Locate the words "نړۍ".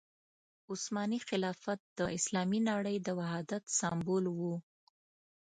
2.69-2.97